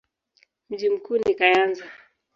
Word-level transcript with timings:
Mji 0.69 0.89
mkuu 0.89 1.17
ni 1.17 1.35
Kayanza. 1.35 1.85